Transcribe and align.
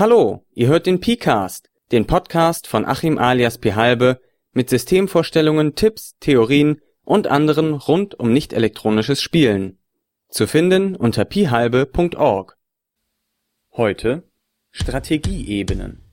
Hallo, 0.00 0.46
ihr 0.54 0.68
hört 0.68 0.86
den 0.86 0.98
PCast, 0.98 1.68
den 1.92 2.06
Podcast 2.06 2.66
von 2.66 2.86
Achim 2.86 3.18
alias 3.18 3.58
P. 3.58 3.74
Halbe 3.74 4.18
mit 4.54 4.70
Systemvorstellungen, 4.70 5.74
Tipps, 5.74 6.16
Theorien 6.20 6.80
und 7.04 7.26
anderen 7.26 7.74
rund 7.74 8.18
um 8.18 8.32
nicht 8.32 8.54
elektronisches 8.54 9.20
Spielen. 9.20 9.78
Zu 10.30 10.46
finden 10.46 10.96
unter 10.96 11.26
pihalbe.org. 11.26 12.56
Heute 13.72 14.22
Strategieebenen. 14.70 16.09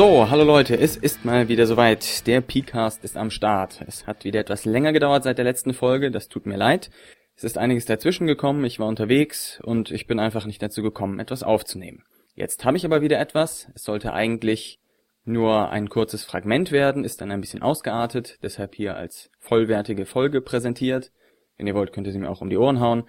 So, 0.00 0.30
hallo 0.30 0.44
Leute, 0.44 0.78
es 0.78 0.96
ist 0.96 1.26
mal 1.26 1.48
wieder 1.48 1.66
soweit. 1.66 2.26
Der 2.26 2.40
Pcast 2.40 3.04
ist 3.04 3.18
am 3.18 3.30
Start. 3.30 3.84
Es 3.86 4.06
hat 4.06 4.24
wieder 4.24 4.40
etwas 4.40 4.64
länger 4.64 4.94
gedauert 4.94 5.24
seit 5.24 5.36
der 5.36 5.44
letzten 5.44 5.74
Folge, 5.74 6.10
das 6.10 6.28
tut 6.28 6.46
mir 6.46 6.56
leid. 6.56 6.90
Es 7.36 7.44
ist 7.44 7.58
einiges 7.58 7.84
dazwischen 7.84 8.26
gekommen, 8.26 8.64
ich 8.64 8.80
war 8.80 8.86
unterwegs 8.86 9.60
und 9.62 9.90
ich 9.90 10.06
bin 10.06 10.18
einfach 10.18 10.46
nicht 10.46 10.62
dazu 10.62 10.82
gekommen, 10.82 11.20
etwas 11.20 11.42
aufzunehmen. 11.42 12.02
Jetzt 12.34 12.64
habe 12.64 12.78
ich 12.78 12.86
aber 12.86 13.02
wieder 13.02 13.20
etwas. 13.20 13.68
Es 13.74 13.82
sollte 13.82 14.14
eigentlich 14.14 14.80
nur 15.24 15.68
ein 15.68 15.90
kurzes 15.90 16.24
Fragment 16.24 16.72
werden, 16.72 17.04
ist 17.04 17.20
dann 17.20 17.30
ein 17.30 17.42
bisschen 17.42 17.60
ausgeartet, 17.60 18.38
deshalb 18.42 18.76
hier 18.76 18.96
als 18.96 19.30
vollwertige 19.38 20.06
Folge 20.06 20.40
präsentiert. 20.40 21.12
Wenn 21.58 21.66
ihr 21.66 21.74
wollt, 21.74 21.92
könnt 21.92 22.06
ihr 22.06 22.14
sie 22.14 22.20
mir 22.20 22.30
auch 22.30 22.40
um 22.40 22.48
die 22.48 22.56
Ohren 22.56 22.80
hauen. 22.80 23.04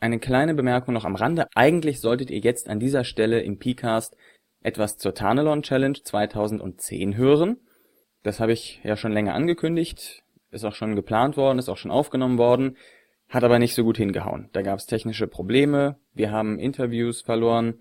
Eine 0.00 0.18
kleine 0.18 0.54
Bemerkung 0.54 0.94
noch 0.94 1.04
am 1.04 1.14
Rande. 1.14 1.46
Eigentlich 1.54 2.00
solltet 2.00 2.30
ihr 2.30 2.38
jetzt 2.38 2.70
an 2.70 2.80
dieser 2.80 3.04
Stelle 3.04 3.42
im 3.42 3.58
Pcast 3.58 4.16
etwas 4.62 4.98
zur 4.98 5.14
Tarnelon 5.14 5.62
Challenge 5.62 5.98
2010 6.02 7.16
hören. 7.16 7.58
Das 8.22 8.40
habe 8.40 8.52
ich 8.52 8.80
ja 8.84 8.96
schon 8.96 9.12
länger 9.12 9.34
angekündigt, 9.34 10.22
ist 10.50 10.64
auch 10.64 10.74
schon 10.74 10.96
geplant 10.96 11.36
worden, 11.36 11.58
ist 11.58 11.68
auch 11.68 11.76
schon 11.76 11.90
aufgenommen 11.90 12.38
worden, 12.38 12.76
hat 13.28 13.44
aber 13.44 13.58
nicht 13.58 13.74
so 13.74 13.84
gut 13.84 13.96
hingehauen. 13.96 14.50
Da 14.52 14.62
gab 14.62 14.78
es 14.78 14.86
technische 14.86 15.26
Probleme, 15.26 15.96
wir 16.12 16.30
haben 16.30 16.58
Interviews 16.58 17.22
verloren 17.22 17.80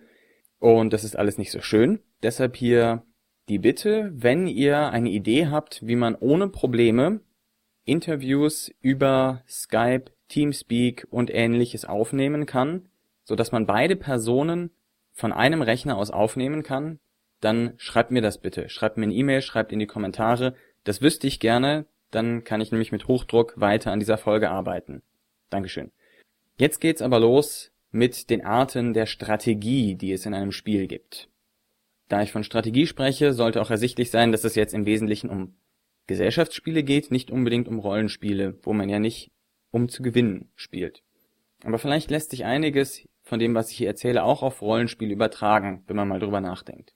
und 0.59 0.93
das 0.93 1.03
ist 1.03 1.17
alles 1.17 1.37
nicht 1.37 1.51
so 1.51 1.61
schön. 1.61 1.99
Deshalb 2.23 2.55
hier 2.55 3.03
die 3.49 3.59
Bitte, 3.59 4.11
wenn 4.13 4.47
ihr 4.47 4.89
eine 4.89 5.09
Idee 5.09 5.47
habt, 5.47 5.85
wie 5.85 5.95
man 5.95 6.15
ohne 6.15 6.47
Probleme 6.47 7.21
Interviews 7.83 8.71
über 8.81 9.41
Skype, 9.47 10.11
Teamspeak 10.27 11.07
und 11.09 11.33
ähnliches 11.33 11.85
aufnehmen 11.85 12.45
kann, 12.45 12.87
so 13.23 13.35
dass 13.35 13.51
man 13.51 13.65
beide 13.65 13.95
Personen 13.95 14.69
von 15.19 15.33
einem 15.33 15.61
Rechner 15.61 15.97
aus 15.97 16.11
aufnehmen 16.11 16.63
kann, 16.63 16.99
dann 17.41 17.73
schreibt 17.77 18.11
mir 18.11 18.21
das 18.21 18.39
bitte. 18.39 18.69
Schreibt 18.69 18.97
mir 18.97 19.03
eine 19.03 19.13
E-Mail, 19.13 19.41
schreibt 19.41 19.71
in 19.73 19.79
die 19.79 19.85
Kommentare. 19.85 20.55
Das 20.85 21.01
wüsste 21.01 21.27
ich 21.27 21.39
gerne, 21.39 21.85
dann 22.09 22.43
kann 22.43 22.61
ich 22.61 22.71
nämlich 22.71 22.91
mit 22.91 23.07
Hochdruck 23.07 23.59
weiter 23.59 23.91
an 23.91 23.99
dieser 23.99 24.17
Folge 24.17 24.49
arbeiten. 24.49 25.03
Dankeschön. 25.49 25.91
Jetzt 26.57 26.79
geht's 26.79 27.01
aber 27.01 27.19
los 27.19 27.71
mit 27.91 28.29
den 28.29 28.45
Arten 28.45 28.93
der 28.93 29.05
Strategie, 29.05 29.95
die 29.95 30.13
es 30.13 30.25
in 30.25 30.33
einem 30.33 30.51
Spiel 30.51 30.87
gibt. 30.87 31.29
Da 32.07 32.21
ich 32.21 32.31
von 32.31 32.43
Strategie 32.43 32.87
spreche, 32.87 33.33
sollte 33.33 33.61
auch 33.61 33.71
ersichtlich 33.71 34.11
sein, 34.11 34.31
dass 34.31 34.45
es 34.45 34.55
jetzt 34.55 34.73
im 34.73 34.85
Wesentlichen 34.85 35.29
um 35.29 35.55
Gesellschaftsspiele 36.07 36.83
geht, 36.83 37.11
nicht 37.11 37.29
unbedingt 37.29 37.67
um 37.67 37.79
Rollenspiele, 37.79 38.57
wo 38.63 38.73
man 38.73 38.89
ja 38.89 38.99
nicht 38.99 39.31
um 39.71 39.89
zu 39.89 40.01
gewinnen 40.01 40.49
spielt. 40.55 41.03
Aber 41.63 41.77
vielleicht 41.77 42.09
lässt 42.09 42.31
sich 42.31 42.45
einiges 42.45 43.07
von 43.29 43.39
dem, 43.39 43.55
was 43.55 43.71
ich 43.71 43.77
hier 43.77 43.87
erzähle, 43.87 44.23
auch 44.23 44.43
auf 44.43 44.61
Rollenspiele 44.61 45.13
übertragen, 45.13 45.83
wenn 45.87 45.95
man 45.95 46.07
mal 46.07 46.19
drüber 46.19 46.41
nachdenkt. 46.41 46.93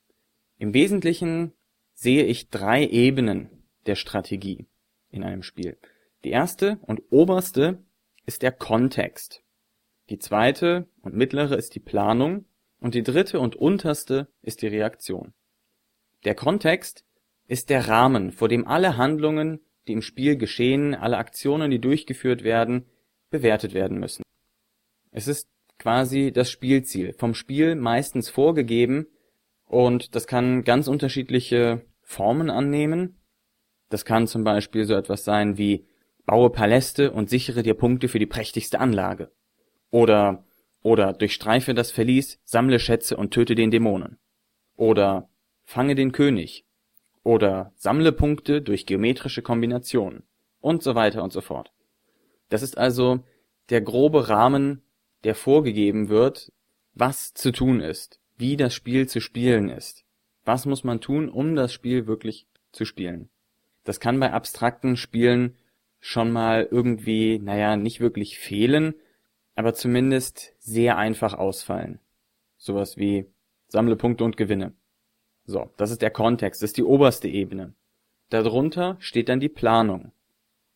Im 0.58 0.73
Wesentlichen 0.73 1.53
sehe 1.94 2.26
ich 2.26 2.50
drei 2.50 2.86
Ebenen 2.86 3.50
der 3.86 3.95
Strategie 3.95 4.67
in 5.09 5.23
einem 5.23 5.44
Spiel. 5.44 5.78
Die 6.23 6.32
erste 6.32 6.80
und 6.82 7.04
oberste 7.11 7.83
ist 8.26 8.42
der 8.42 8.52
Kontext. 8.52 9.44
Die 10.10 10.17
zweite 10.17 10.88
und 11.02 11.16
mittlere 11.16 11.55
ist 11.55 11.76
die 11.76 11.80
Planung 11.80 12.45
und 12.80 12.95
die 12.95 13.04
dritte 13.04 13.39
und 13.39 13.55
unterste 13.55 14.27
ist 14.42 14.61
die 14.61 14.67
Reaktion. 14.67 15.33
Der 16.26 16.36
Kontext 16.36 17.05
ist 17.48 17.70
der 17.70 17.88
Rahmen, 17.88 18.32
vor 18.32 18.50
dem 18.50 18.67
alle 18.67 18.98
Handlungen, 18.98 19.60
die 19.88 19.94
im 19.94 20.02
Spiel 20.02 20.38
geschehen, 20.38 20.95
alle 20.95 21.17
Aktionen, 21.17 21.70
die 21.70 21.80
durchgeführt 21.80 22.44
werden, 22.44 22.86
bewertet 23.30 23.73
werden 23.73 24.00
müssen. 24.00 24.23
Es 25.11 25.27
ist 25.27 25.52
quasi 25.80 26.32
das 26.32 26.50
Spielziel. 26.50 27.14
Vom 27.14 27.34
Spiel 27.34 27.76
meistens 27.76 28.30
vorgegeben 28.30 29.08
und 29.66 30.16
das 30.16 30.28
kann 30.28 30.64
ganz 30.64 30.88
unterschiedliche 30.88 31.86
Formen 32.02 32.50
annehmen. 32.50 33.20
Das 33.89 34.06
kann 34.06 34.28
zum 34.28 34.44
Beispiel 34.44 34.86
so 34.86 34.94
etwas 34.95 35.23
sein 35.23 35.58
wie 35.58 35.86
baue 36.26 36.50
Paläste 36.50 37.12
und 37.12 37.30
sichere 37.30 37.64
dir 37.64 37.73
Punkte 37.73 38.08
für 38.08 38.20
die 38.20 38.26
prächtigste 38.26 38.80
Anlage. 38.80 39.32
Oder 39.92 40.45
oder 40.83 41.14
durchstreife 41.14 41.73
das 41.73 41.92
Verlies, 41.92 42.39
sammle 42.44 42.78
Schätze 42.78 43.16
und 43.16 43.32
töte 43.32 43.56
den 43.56 43.72
Dämonen. 43.72 44.20
Oder 44.76 45.30
fange 45.64 45.95
den 45.95 46.12
König. 46.12 46.66
Oder 47.23 47.72
sammle 47.76 48.12
Punkte 48.12 48.62
durch 48.62 48.86
geometrische 48.86 49.42
Kombinationen. 49.42 50.23
Und 50.60 50.83
so 50.83 50.94
weiter 50.94 51.23
und 51.23 51.32
so 51.32 51.42
fort. 51.42 51.72
Das 52.50 52.62
ist 52.62 52.78
also 52.78 53.23
der 53.70 53.82
grobe 53.82 54.30
Rahmen 54.30 54.83
der 55.23 55.36
vorgegeben 55.36 56.10
wird, 56.10 56.52
was 56.94 57.34
zu 57.34 57.52
tun 57.52 57.80
ist, 57.80 58.20
wie 58.38 58.58
das 58.58 58.73
Spiel 58.73 59.08
zu 59.08 59.22
spielen 59.22 59.70
ist. 59.70 60.06
Was 60.45 60.66
muss 60.66 60.84
man 60.84 61.02
tun, 61.02 61.30
um 61.30 61.56
das 61.56 61.73
Spiel 61.73 62.08
wirklich 62.08 62.48
zu 62.72 62.86
spielen? 62.86 63.30
Das 63.83 64.00
kann 64.00 64.20
bei 64.20 64.32
abstrakten 64.32 64.98
Spielen 64.98 65.56
schon 66.00 66.32
mal 66.32 66.67
irgendwie, 66.70 67.39
naja, 67.39 67.78
nicht 67.78 68.02
wirklich 68.02 68.38
fehlen, 68.38 68.95
aber 69.56 69.73
zumindest 69.73 70.54
sehr 70.60 70.98
einfach 70.98 71.33
ausfallen. 71.33 72.00
Sowas 72.58 72.98
wie 72.98 73.26
sammle 73.67 73.95
Punkte 73.95 74.23
und 74.23 74.38
gewinne. 74.38 74.73
So, 75.45 75.70
das 75.78 75.92
ist 75.92 76.02
der 76.02 76.12
Kontext, 76.12 76.62
das 76.62 76.72
ist 76.72 76.78
die 76.78 76.83
oberste 76.83 77.28
Ebene. 77.28 77.73
Darunter 78.30 78.98
steht 79.00 79.30
dann 79.30 79.39
die 79.39 79.50
Planung. 79.50 80.12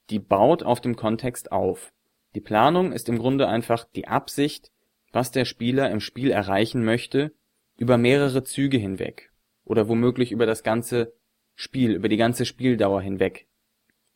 Die 0.09 0.19
baut 0.19 0.63
auf 0.63 0.79
dem 0.79 0.95
Kontext 0.95 1.51
auf. 1.51 1.91
Die 2.35 2.41
Planung 2.41 2.91
ist 2.91 3.09
im 3.09 3.17
Grunde 3.17 3.47
einfach 3.47 3.85
die 3.95 4.07
Absicht, 4.07 4.71
was 5.11 5.31
der 5.31 5.45
Spieler 5.45 5.89
im 5.89 5.99
Spiel 5.99 6.31
erreichen 6.31 6.83
möchte, 6.83 7.33
über 7.77 7.97
mehrere 7.97 8.43
Züge 8.43 8.77
hinweg 8.77 9.31
oder 9.63 9.87
womöglich 9.87 10.31
über 10.31 10.45
das 10.45 10.63
ganze 10.63 11.13
Spiel, 11.55 11.93
über 11.93 12.09
die 12.09 12.17
ganze 12.17 12.45
Spieldauer 12.45 13.01
hinweg. 13.01 13.47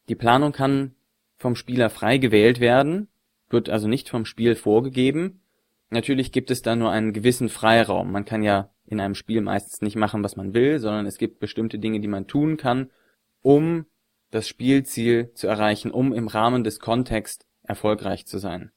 Die 0.09 0.15
Planung 0.15 0.51
kann 0.51 0.95
vom 1.37 1.55
Spieler 1.55 1.89
frei 1.89 2.17
gewählt 2.17 2.59
werden, 2.59 3.07
wird 3.49 3.69
also 3.69 3.87
nicht 3.87 4.09
vom 4.09 4.25
Spiel 4.25 4.55
vorgegeben. 4.55 5.41
Natürlich 5.89 6.31
gibt 6.31 6.51
es 6.51 6.61
da 6.61 6.75
nur 6.75 6.91
einen 6.91 7.13
gewissen 7.13 7.49
Freiraum. 7.49 8.11
Man 8.11 8.25
kann 8.25 8.43
ja 8.43 8.71
in 8.85 8.99
einem 8.99 9.15
Spiel 9.15 9.41
meistens 9.41 9.81
nicht 9.81 9.95
machen, 9.95 10.23
was 10.23 10.35
man 10.35 10.53
will, 10.53 10.79
sondern 10.79 11.05
es 11.05 11.17
gibt 11.17 11.39
bestimmte 11.39 11.79
Dinge, 11.79 11.99
die 11.99 12.07
man 12.07 12.27
tun 12.27 12.57
kann, 12.57 12.91
um 13.41 13.85
das 14.29 14.47
Spielziel 14.47 15.33
zu 15.33 15.47
erreichen, 15.47 15.91
um 15.91 16.13
im 16.13 16.27
Rahmen 16.27 16.63
des 16.63 16.79
Kontexts 16.79 17.45
erfolgreich 17.71 18.25
zu 18.25 18.37
sein. 18.37 18.71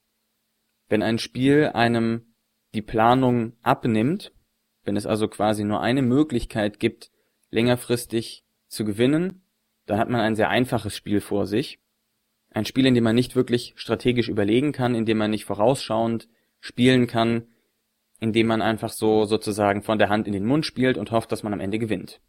Wenn 0.87 1.03
ein 1.03 1.19
Spiel 1.19 1.71
einem 1.73 2.33
die 2.73 2.81
Planung 2.81 3.53
abnimmt, 3.61 4.31
wenn 4.85 4.95
es 4.95 5.05
also 5.05 5.27
quasi 5.27 5.65
nur 5.65 5.81
eine 5.81 6.01
Möglichkeit 6.01 6.79
gibt, 6.79 7.11
längerfristig 7.49 8.45
zu 8.67 8.85
gewinnen, 8.85 9.43
dann 9.85 9.99
hat 9.99 10.09
man 10.09 10.21
ein 10.21 10.35
sehr 10.35 10.49
einfaches 10.49 10.95
Spiel 10.95 11.19
vor 11.19 11.45
sich. 11.45 11.79
Ein 12.51 12.65
Spiel, 12.65 12.85
in 12.85 12.95
dem 12.95 13.03
man 13.03 13.15
nicht 13.15 13.35
wirklich 13.35 13.73
strategisch 13.75 14.29
überlegen 14.29 14.71
kann, 14.71 14.95
in 14.95 15.05
dem 15.05 15.17
man 15.17 15.31
nicht 15.31 15.45
vorausschauend 15.45 16.29
spielen 16.61 17.05
kann, 17.05 17.47
in 18.21 18.31
dem 18.31 18.47
man 18.47 18.61
einfach 18.61 18.91
so 18.91 19.25
sozusagen 19.25 19.83
von 19.83 19.99
der 19.99 20.07
Hand 20.09 20.25
in 20.25 20.33
den 20.33 20.45
Mund 20.45 20.65
spielt 20.65 20.97
und 20.97 21.11
hofft, 21.11 21.31
dass 21.33 21.43
man 21.43 21.53
am 21.53 21.59
Ende 21.59 21.79
gewinnt. 21.79 22.21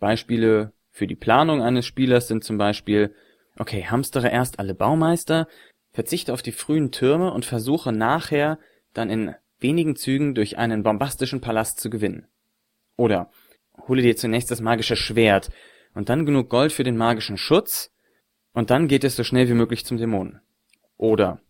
Beispiele 0.00 0.72
für 0.90 1.06
die 1.06 1.14
Planung 1.14 1.62
eines 1.62 1.86
Spielers 1.86 2.26
sind 2.26 2.42
zum 2.42 2.58
Beispiel 2.58 3.14
Okay, 3.58 3.86
hamstere 3.86 4.28
erst 4.28 4.58
alle 4.58 4.74
Baumeister, 4.74 5.48
verzichte 5.96 6.34
auf 6.34 6.42
die 6.42 6.52
frühen 6.52 6.92
Türme 6.92 7.32
und 7.32 7.46
versuche 7.46 7.90
nachher 7.90 8.58
dann 8.92 9.08
in 9.08 9.34
wenigen 9.60 9.96
Zügen 9.96 10.34
durch 10.34 10.58
einen 10.58 10.82
bombastischen 10.82 11.40
Palast 11.40 11.80
zu 11.80 11.88
gewinnen. 11.88 12.26
Oder 12.98 13.30
hole 13.88 14.02
dir 14.02 14.14
zunächst 14.14 14.50
das 14.50 14.60
magische 14.60 14.94
Schwert 14.94 15.50
und 15.94 16.10
dann 16.10 16.26
genug 16.26 16.50
Gold 16.50 16.72
für 16.72 16.84
den 16.84 16.98
magischen 16.98 17.38
Schutz 17.38 17.94
und 18.52 18.68
dann 18.68 18.88
geht 18.88 19.04
es 19.04 19.16
so 19.16 19.24
schnell 19.24 19.48
wie 19.48 19.54
möglich 19.54 19.86
zum 19.86 19.96
Dämonen. 19.96 20.42
Oder 20.98 21.40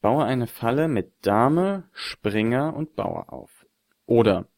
baue 0.00 0.24
eine 0.24 0.48
Falle 0.48 0.88
mit 0.88 1.12
Dame, 1.24 1.84
Springer 1.92 2.74
und 2.74 2.96
Bauer 2.96 3.32
auf. 3.32 3.66
Oder 4.04 4.48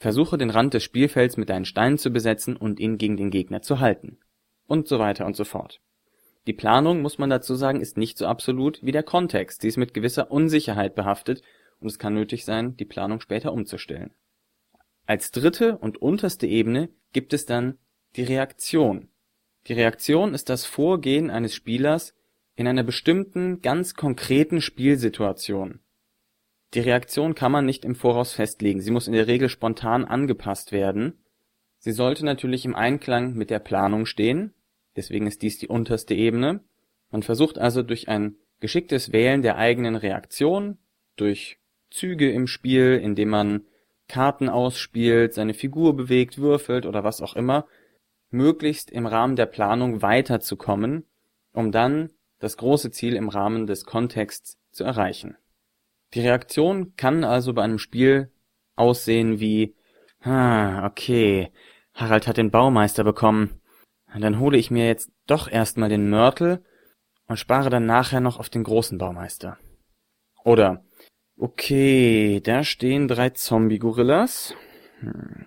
versuche 0.00 0.36
den 0.36 0.50
Rand 0.50 0.74
des 0.74 0.82
Spielfelds 0.82 1.36
mit 1.36 1.48
deinen 1.48 1.64
Steinen 1.64 1.96
zu 1.96 2.10
besetzen 2.10 2.56
und 2.56 2.80
ihn 2.80 2.98
gegen 2.98 3.16
den 3.16 3.30
Gegner 3.30 3.62
zu 3.62 3.78
halten. 3.78 4.18
Und 4.66 4.88
so 4.88 4.98
weiter 4.98 5.26
und 5.26 5.36
so 5.36 5.44
fort. 5.44 5.80
Die 6.46 6.52
Planung, 6.52 7.00
muss 7.00 7.18
man 7.18 7.30
dazu 7.30 7.54
sagen, 7.54 7.80
ist 7.80 7.96
nicht 7.96 8.18
so 8.18 8.26
absolut 8.26 8.82
wie 8.82 8.92
der 8.92 9.02
Kontext. 9.02 9.62
Sie 9.62 9.68
ist 9.68 9.78
mit 9.78 9.94
gewisser 9.94 10.30
Unsicherheit 10.30 10.94
behaftet 10.94 11.42
und 11.80 11.88
es 11.88 11.98
kann 11.98 12.14
nötig 12.14 12.44
sein, 12.44 12.76
die 12.76 12.84
Planung 12.84 13.20
später 13.20 13.52
umzustellen. 13.52 14.12
Als 15.06 15.30
dritte 15.30 15.78
und 15.78 16.00
unterste 16.00 16.46
Ebene 16.46 16.88
gibt 17.12 17.32
es 17.32 17.46
dann 17.46 17.78
die 18.16 18.22
Reaktion. 18.22 19.08
Die 19.66 19.72
Reaktion 19.72 20.34
ist 20.34 20.48
das 20.50 20.66
Vorgehen 20.66 21.30
eines 21.30 21.54
Spielers 21.54 22.14
in 22.56 22.68
einer 22.68 22.84
bestimmten, 22.84 23.62
ganz 23.62 23.94
konkreten 23.94 24.60
Spielsituation. 24.60 25.80
Die 26.74 26.80
Reaktion 26.80 27.34
kann 27.34 27.52
man 27.52 27.66
nicht 27.66 27.84
im 27.84 27.94
Voraus 27.94 28.32
festlegen, 28.32 28.80
sie 28.80 28.90
muss 28.90 29.06
in 29.06 29.12
der 29.12 29.26
Regel 29.26 29.48
spontan 29.48 30.04
angepasst 30.04 30.72
werden. 30.72 31.24
Sie 31.78 31.92
sollte 31.92 32.24
natürlich 32.24 32.64
im 32.64 32.74
Einklang 32.74 33.34
mit 33.34 33.50
der 33.50 33.58
Planung 33.58 34.06
stehen, 34.06 34.54
deswegen 34.96 35.26
ist 35.26 35.42
dies 35.42 35.58
die 35.58 35.68
unterste 35.68 36.14
Ebene. 36.14 36.60
Man 37.10 37.22
versucht 37.22 37.58
also 37.58 37.82
durch 37.82 38.08
ein 38.08 38.36
geschicktes 38.60 39.12
Wählen 39.12 39.42
der 39.42 39.56
eigenen 39.56 39.96
Reaktion, 39.96 40.78
durch 41.16 41.58
Züge 41.90 42.30
im 42.30 42.46
Spiel, 42.46 43.00
indem 43.02 43.28
man 43.28 43.64
Karten 44.08 44.48
ausspielt, 44.48 45.34
seine 45.34 45.54
Figur 45.54 45.96
bewegt, 45.96 46.38
würfelt 46.38 46.86
oder 46.86 47.04
was 47.04 47.20
auch 47.22 47.36
immer, 47.36 47.66
möglichst 48.30 48.90
im 48.90 49.06
Rahmen 49.06 49.36
der 49.36 49.46
Planung 49.46 50.02
weiterzukommen, 50.02 51.04
um 51.52 51.72
dann 51.72 52.10
das 52.40 52.56
große 52.56 52.90
Ziel 52.90 53.16
im 53.16 53.28
Rahmen 53.28 53.66
des 53.66 53.84
Kontexts 53.84 54.58
zu 54.72 54.84
erreichen. 54.84 55.36
Die 56.14 56.20
Reaktion 56.20 56.94
kann 56.96 57.24
also 57.24 57.54
bei 57.54 57.62
einem 57.62 57.78
Spiel 57.78 58.30
aussehen 58.76 59.40
wie 59.40 59.74
Ah, 60.24 60.86
okay. 60.86 61.52
Harald 61.92 62.26
hat 62.26 62.38
den 62.38 62.50
Baumeister 62.50 63.04
bekommen. 63.04 63.60
Dann 64.18 64.38
hole 64.38 64.56
ich 64.56 64.70
mir 64.70 64.86
jetzt 64.86 65.10
doch 65.26 65.50
erstmal 65.50 65.88
den 65.88 66.08
Mörtel 66.08 66.64
und 67.26 67.38
spare 67.38 67.68
dann 67.68 67.86
nachher 67.86 68.20
noch 68.20 68.38
auf 68.38 68.48
den 68.48 68.62
großen 68.62 68.96
Baumeister. 68.98 69.58
Oder 70.44 70.84
Okay, 71.36 72.40
da 72.40 72.62
stehen 72.62 73.08
drei 73.08 73.30
Zombie-Gorillas. 73.30 74.54
Hm. 75.00 75.46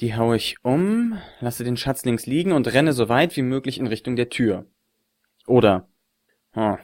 Die 0.00 0.14
haue 0.16 0.36
ich 0.36 0.56
um, 0.62 1.18
lasse 1.40 1.62
den 1.62 1.76
Schatz 1.76 2.06
links 2.06 2.24
liegen 2.24 2.52
und 2.52 2.72
renne 2.72 2.94
so 2.94 3.10
weit 3.10 3.36
wie 3.36 3.42
möglich 3.42 3.78
in 3.78 3.86
Richtung 3.86 4.16
der 4.16 4.30
Tür. 4.30 4.64
Oder, 5.46 5.88
oh, 6.54 6.76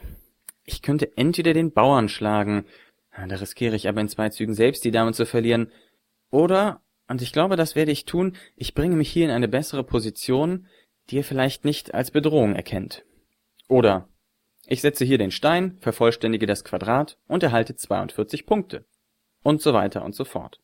ich 0.65 0.83
könnte 0.83 1.17
entweder 1.17 1.53
den 1.53 1.71
Bauern 1.71 2.09
schlagen, 2.09 2.65
da 3.11 3.35
riskiere 3.37 3.75
ich 3.75 3.89
aber 3.89 4.01
in 4.01 4.09
zwei 4.09 4.29
Zügen 4.29 4.53
selbst 4.53 4.85
die 4.85 4.91
Dame 4.91 5.13
zu 5.13 5.25
verlieren, 5.25 5.71
oder, 6.29 6.81
und 7.07 7.23
ich 7.23 7.33
glaube, 7.33 7.55
das 7.55 7.75
werde 7.75 7.91
ich 7.91 8.05
tun, 8.05 8.35
ich 8.55 8.75
bringe 8.75 8.95
mich 8.95 9.09
hier 9.09 9.25
in 9.25 9.31
eine 9.31 9.47
bessere 9.47 9.83
Position, 9.83 10.67
die 11.09 11.17
ihr 11.17 11.23
vielleicht 11.23 11.65
nicht 11.65 11.93
als 11.93 12.11
Bedrohung 12.11 12.55
erkennt. 12.55 13.03
Oder, 13.67 14.07
ich 14.65 14.81
setze 14.81 15.05
hier 15.05 15.17
den 15.17 15.31
Stein, 15.31 15.77
vervollständige 15.79 16.45
das 16.45 16.63
Quadrat 16.63 17.17
und 17.27 17.43
erhalte 17.43 17.75
42 17.75 18.45
Punkte. 18.45 18.85
Und 19.43 19.61
so 19.61 19.73
weiter 19.73 20.03
und 20.03 20.13
so 20.13 20.25
fort. 20.25 20.59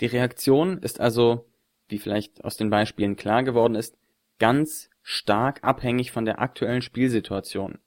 Die 0.00 0.06
Reaktion 0.06 0.78
ist 0.78 1.00
also, 1.00 1.46
wie 1.88 1.98
vielleicht 1.98 2.44
aus 2.44 2.56
den 2.56 2.70
Beispielen 2.70 3.16
klar 3.16 3.44
geworden 3.44 3.76
ist, 3.76 3.96
ganz 4.38 4.90
stark 5.02 5.62
abhängig 5.62 6.10
von 6.10 6.24
der 6.24 6.40
aktuellen 6.40 6.82
Spielsituation. 6.82 7.78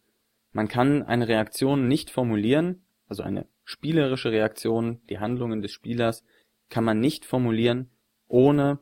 Man 0.51 0.67
kann 0.67 1.03
eine 1.03 1.27
Reaktion 1.27 1.87
nicht 1.87 2.09
formulieren, 2.09 2.83
also 3.07 3.23
eine 3.23 3.45
spielerische 3.65 4.31
Reaktion, 4.31 5.01
die 5.09 5.19
Handlungen 5.19 5.61
des 5.61 5.71
Spielers, 5.71 6.23
kann 6.69 6.83
man 6.83 6.99
nicht 6.99 7.25
formulieren, 7.25 7.89
ohne 8.27 8.79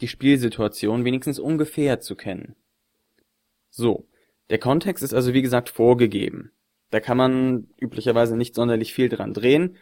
die 0.00 0.08
Spielsituation 0.08 1.04
wenigstens 1.04 1.38
ungefähr 1.38 2.00
zu 2.00 2.16
kennen. 2.16 2.56
So, 3.70 4.08
der 4.50 4.58
Kontext 4.58 5.02
ist 5.02 5.14
also 5.14 5.32
wie 5.32 5.42
gesagt 5.42 5.68
vorgegeben. 5.68 6.52
Da 6.90 7.00
kann 7.00 7.16
man 7.16 7.68
üblicherweise 7.80 8.36
nicht 8.36 8.54
sonderlich 8.54 8.92
viel 8.92 9.08
dran 9.08 9.32
drehen, 9.32 9.76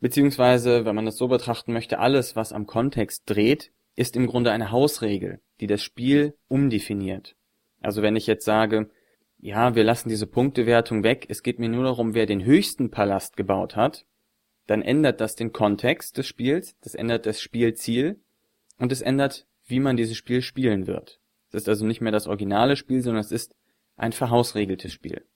beziehungsweise, 0.00 0.84
wenn 0.84 0.96
man 0.96 1.06
das 1.06 1.16
so 1.16 1.28
betrachten 1.28 1.72
möchte, 1.72 2.00
alles, 2.00 2.34
was 2.34 2.52
am 2.52 2.66
Kontext 2.66 3.22
dreht, 3.26 3.72
ist 3.94 4.16
im 4.16 4.26
Grunde 4.26 4.50
eine 4.50 4.70
Hausregel, 4.70 5.40
die 5.60 5.66
das 5.66 5.82
Spiel 5.82 6.34
umdefiniert. 6.48 7.36
Also 7.80 8.02
wenn 8.02 8.16
ich 8.16 8.26
jetzt 8.26 8.44
sage, 8.44 8.90
ja, 9.38 9.74
wir 9.74 9.84
lassen 9.84 10.08
diese 10.08 10.26
Punktewertung 10.26 11.02
weg, 11.02 11.26
es 11.28 11.42
geht 11.42 11.58
mir 11.58 11.68
nur 11.68 11.84
darum, 11.84 12.14
wer 12.14 12.26
den 12.26 12.44
höchsten 12.44 12.90
Palast 12.90 13.36
gebaut 13.36 13.76
hat, 13.76 14.04
dann 14.66 14.82
ändert 14.82 15.20
das 15.20 15.34
den 15.34 15.52
Kontext 15.52 16.18
des 16.18 16.26
Spiels, 16.26 16.76
das 16.80 16.94
ändert 16.94 17.26
das 17.26 17.40
Spielziel 17.40 18.20
und 18.78 18.92
es 18.92 19.00
ändert, 19.00 19.46
wie 19.66 19.80
man 19.80 19.96
dieses 19.96 20.16
Spiel 20.16 20.42
spielen 20.42 20.86
wird. 20.86 21.19
Es 21.50 21.62
ist 21.62 21.68
also 21.68 21.84
nicht 21.84 22.00
mehr 22.00 22.12
das 22.12 22.26
originale 22.26 22.76
Spiel, 22.76 23.02
sondern 23.02 23.20
es 23.20 23.32
ist 23.32 23.54
ein 23.96 24.12
verhausregeltes 24.12 24.92
Spiel. 24.92 25.26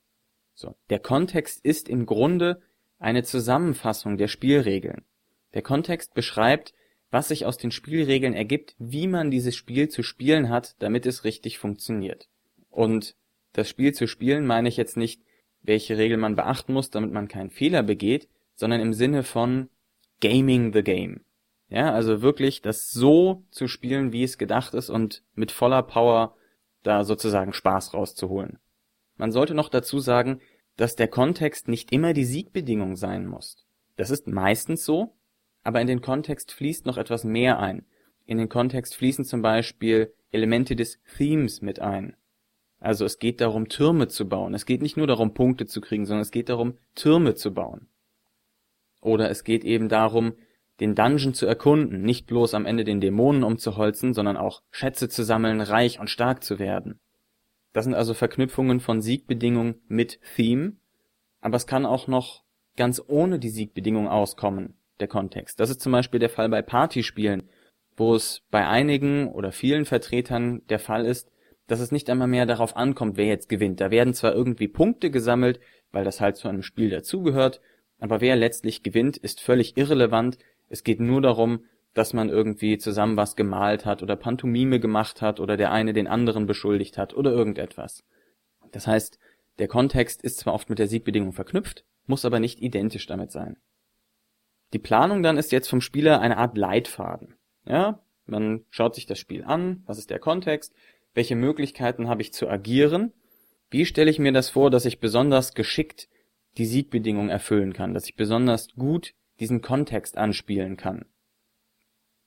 So. 0.55 0.75
Der 0.90 1.00
Kontext 1.00 1.64
ist 1.64 1.88
im 1.88 2.06
Grunde 2.06 2.62
eine 2.99 3.25
Zusammenfassung 3.25 4.16
der 4.16 4.28
Spielregeln. 4.28 5.05
Der 5.52 5.62
Kontext 5.62 6.14
beschreibt, 6.14 6.72
was 7.11 7.28
sich 7.28 7.46
aus 7.46 7.56
den 7.56 7.70
Spielregeln 7.70 8.34
ergibt, 8.34 8.75
wie 8.78 9.06
man 9.06 9.31
dieses 9.31 9.55
Spiel 9.55 9.88
zu 9.88 10.02
spielen 10.02 10.49
hat, 10.49 10.76
damit 10.81 11.06
es 11.06 11.25
richtig 11.25 11.58
funktioniert. 11.58 12.28
Und 12.70 13.16
das 13.52 13.69
Spiel 13.69 13.93
zu 13.93 14.08
spielen 14.08 14.46
meine 14.46 14.69
ich 14.69 14.76
jetzt 14.76 14.96
nicht, 14.96 15.22
welche 15.62 15.96
Regeln 15.96 16.20
man 16.20 16.37
beachten 16.37 16.72
muss, 16.72 16.90
damit 16.90 17.12
man 17.12 17.28
keinen 17.28 17.50
Fehler 17.50 17.82
begeht, 17.82 18.28
sondern 18.55 18.81
im 18.81 18.93
Sinne 18.93 19.22
von 19.22 19.69
gaming 20.20 20.72
the 20.72 20.82
game. 20.82 21.25
Ja, 21.75 21.93
also 21.93 22.23
wirklich 22.23 22.62
das 22.62 22.93
so 22.93 23.43
zu 23.50 23.67
spielen, 23.67 24.12
wie 24.12 24.23
es 24.23 24.38
gedacht 24.38 24.75
ist 24.75 24.91
und 24.91 25.25
mit 25.35 25.50
voller 25.50 25.82
Power 25.82 26.37
da 26.85 27.03
sozusagen 27.03 27.53
Spaß 27.53 27.94
rauszuholen. 27.94 28.61
Man 29.17 29.32
sollte 29.32 29.55
noch 29.55 29.69
dazu 29.69 29.99
sagen, 29.99 30.41
dass 30.76 30.94
der 30.94 31.09
Kontext 31.09 31.67
nicht 31.67 31.91
immer 31.91 32.12
die 32.12 32.26
Siegbedingung 32.26 32.94
sein 32.94 33.26
muss. 33.26 33.67
Das 33.97 34.11
ist 34.11 34.29
meistens 34.29 34.85
so, 34.85 35.17
aber 35.65 35.81
in 35.81 35.88
den 35.88 36.00
Kontext 36.00 36.53
fließt 36.53 36.87
noch 36.87 36.97
etwas 36.97 37.25
mehr 37.25 37.59
ein. 37.59 37.85
In 38.25 38.38
den 38.38 38.49
Kontext 38.49 38.94
fließen 38.94 39.25
zum 39.25 39.43
Beispiel 39.43 40.15
Elemente 40.31 40.76
des 40.76 41.00
Themes 41.17 41.61
mit 41.61 41.81
ein. 41.81 42.17
Also 42.79 43.05
es 43.05 43.19
geht 43.19 43.41
darum, 43.41 43.69
Türme 43.69 44.06
zu 44.06 44.29
bauen. 44.29 44.55
Es 44.55 44.65
geht 44.65 44.81
nicht 44.81 44.97
nur 44.97 45.09
darum, 45.09 45.35
Punkte 45.35 45.67
zu 45.67 45.81
kriegen, 45.81 46.06
sondern 46.06 46.23
es 46.23 46.31
geht 46.31 46.50
darum, 46.50 46.79
Türme 46.94 47.35
zu 47.35 47.53
bauen. 47.53 47.88
Oder 49.00 49.29
es 49.29 49.43
geht 49.43 49.65
eben 49.65 49.88
darum, 49.88 50.35
den 50.85 50.95
Dungeon 50.95 51.33
zu 51.33 51.47
erkunden, 51.47 52.03
nicht 52.03 52.27
bloß 52.27 52.53
am 52.53 52.67
Ende 52.67 52.85
den 52.85 53.01
Dämonen 53.01 53.43
umzuholzen, 53.43 54.13
sondern 54.13 54.37
auch 54.37 54.63
Schätze 54.71 55.09
zu 55.09 55.25
sammeln, 55.25 55.63
reich 55.63 55.99
und 55.99 56.11
stark 56.11 56.45
zu 56.45 56.59
werden. 56.59 57.01
Das 57.73 57.85
sind 57.85 57.95
also 57.95 58.13
Verknüpfungen 58.13 58.81
von 58.81 59.01
Siegbedingungen 59.01 59.77
mit 59.89 60.21
Theme, 60.37 60.75
aber 61.41 61.57
es 61.57 61.67
kann 61.67 61.87
auch 61.87 62.07
noch 62.07 62.45
ganz 62.77 63.03
ohne 63.07 63.39
die 63.39 63.49
Siegbedingung 63.49 64.09
auskommen, 64.09 64.75
der 65.01 65.09
Kontext. 65.09 65.59
Das 65.59 65.71
ist 65.71 65.81
zum 65.81 65.93
Beispiel 65.93 66.21
der 66.21 66.29
Fall 66.29 66.51
bei 66.51 66.61
Partyspielen, 66.61 67.49
wo 67.97 68.15
es 68.15 68.43
bei 68.51 68.67
einigen 68.67 69.29
oder 69.29 69.53
vielen 69.53 69.87
Vertretern 69.87 70.61
der 70.69 70.79
Fall 70.79 71.07
ist, 71.07 71.31
dass 71.67 71.81
es 71.81 71.93
nicht 71.93 72.11
einmal 72.11 72.29
mehr 72.29 72.45
darauf 72.45 72.76
ankommt, 72.76 73.17
wer 73.17 73.26
jetzt 73.26 73.49
gewinnt. 73.49 73.81
Da 73.81 73.91
werden 73.91 74.12
zwar 74.12 74.35
irgendwie 74.35 74.69
Punkte 74.69 75.11
gesammelt, 75.11 75.61
weil 75.93 76.05
das 76.05 76.21
halt 76.21 76.37
zu 76.37 76.47
einem 76.47 76.62
Spiel 76.62 76.91
dazugehört, 76.91 77.62
aber 77.99 78.21
wer 78.21 78.37
letztlich 78.37 78.83
gewinnt, 78.83 79.17
ist 79.17 79.41
völlig 79.41 79.79
irrelevant, 79.79 80.37
es 80.68 80.85
geht 80.85 81.00
nur 81.00 81.21
darum, 81.21 81.64
dass 81.94 82.12
man 82.12 82.28
irgendwie 82.28 82.78
zusammen 82.78 83.16
was 83.16 83.37
gemalt 83.37 83.87
hat 83.87 84.02
oder 84.02 84.16
Pantomime 84.16 84.80
gemacht 84.80 85.23
hat 85.23 85.38
oder 85.40 85.56
der 85.56 85.71
eine 85.71 85.92
den 85.92 86.09
anderen 86.09 86.47
beschuldigt 86.47 86.99
hat 86.99 87.14
oder 87.14 87.30
irgendetwas. 87.30 88.04
Das 88.73 88.87
heißt, 88.87 89.18
der 89.59 89.68
Kontext 89.68 90.23
ist 90.23 90.38
zwar 90.38 90.54
oft 90.54 90.68
mit 90.68 90.80
der 90.80 90.88
Siegbedingung 90.88 91.33
verknüpft, 91.33 91.85
muss 92.06 92.25
aber 92.25 92.40
nicht 92.40 92.61
identisch 92.61 93.06
damit 93.06 93.30
sein. 93.30 93.56
Die 94.73 94.80
Planung 94.80 95.23
dann 95.23 95.38
ist 95.38 95.52
jetzt 95.52 95.68
vom 95.68 95.80
Spieler 95.80 96.21
eine 96.21 96.37
Art 96.37 96.59
Leitfaden. 96.59 97.37
Ja, 97.64 98.00
man 98.26 98.64
schaut 98.71 98.97
sich 98.97 99.06
das 99.06 99.21
Spiel 99.21 99.44
an, 99.44 99.85
was 99.87 99.99
ist 99.99 100.11
der 100.11 100.18
Kontext, 100.18 100.75
welche 101.14 101.37
Möglichkeiten 101.37 102.09
habe 102.09 102.23
ich 102.23 102.33
zu 102.33 102.49
agieren, 102.49 103.12
wie 103.71 103.87
stelle 103.87 104.11
ich 104.11 104.18
mir 104.18 104.33
das 104.33 104.50
vor, 104.50 104.71
dass 104.71 104.85
ich 104.85 104.99
besonders 104.99 105.54
geschickt 105.54 106.09
die 106.59 106.66
Siegbedingung 106.66 107.28
erfüllen 107.28 107.73
kann, 107.73 107.94
dass 107.94 108.06
ich 108.06 108.16
besonders 108.16 108.68
gut 108.75 109.14
diesen 109.41 109.62
Kontext 109.62 110.17
anspielen 110.17 110.76
kann. 110.76 111.07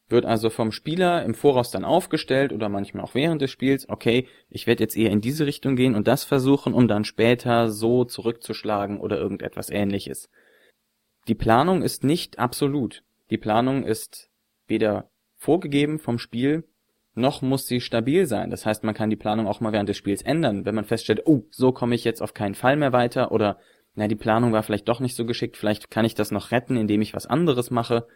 Wird 0.09 0.25
also 0.25 0.49
vom 0.49 0.71
Spieler 0.71 1.23
im 1.23 1.33
Voraus 1.33 1.69
dann 1.69 1.83
aufgestellt 1.83 2.53
oder 2.53 2.69
manchmal 2.69 3.03
auch 3.03 3.13
während 3.13 3.41
des 3.41 3.51
Spiels, 3.51 3.89
okay, 3.89 4.27
ich 4.49 4.65
werde 4.65 4.83
jetzt 4.83 4.95
eher 4.95 5.11
in 5.11 5.19
diese 5.19 5.45
Richtung 5.45 5.75
gehen 5.75 5.95
und 5.95 6.07
das 6.07 6.23
versuchen, 6.23 6.73
um 6.73 6.87
dann 6.87 7.03
später 7.03 7.69
so 7.69 8.05
zurückzuschlagen 8.05 9.01
oder 9.01 9.17
irgendetwas 9.17 9.69
ähnliches. 9.69 10.29
Die 11.27 11.35
Planung 11.35 11.81
ist 11.81 12.05
nicht 12.05 12.39
absolut. 12.39 13.03
Die 13.29 13.37
Planung 13.37 13.83
ist 13.83 14.29
weder 14.67 15.09
vorgegeben 15.35 15.99
vom 15.99 16.19
Spiel, 16.19 16.63
noch 17.17 17.41
muss 17.41 17.67
sie 17.67 17.81
stabil 17.81 18.27
sein. 18.27 18.49
Das 18.49 18.65
heißt, 18.65 18.83
man 18.83 18.93
kann 18.93 19.09
die 19.09 19.15
Planung 19.15 19.47
auch 19.47 19.59
mal 19.59 19.73
während 19.73 19.89
des 19.89 19.97
Spiels 19.97 20.21
ändern, 20.21 20.65
wenn 20.65 20.75
man 20.75 20.85
feststellt, 20.85 21.23
oh, 21.25 21.43
so 21.49 21.71
komme 21.71 21.95
ich 21.95 22.03
jetzt 22.03 22.21
auf 22.21 22.33
keinen 22.33 22.55
Fall 22.55 22.77
mehr 22.77 22.93
weiter 22.93 23.31
oder 23.31 23.59
na, 23.97 24.07
die 24.07 24.15
Planung 24.15 24.53
war 24.53 24.61
vielleicht 24.61 24.87
doch 24.87 24.99
nicht 24.99 25.15
so 25.15 25.25
geschickt, 25.25 25.57
vielleicht 25.57 25.89
kann 25.89 26.05
ich 26.05 26.13
das 26.13 26.29
noch 26.29 26.51
retten, 26.51 26.77
indem 26.77 27.01
ich 27.01 27.15
was 27.15 27.25
anderes 27.25 27.71
mache. 27.71 28.07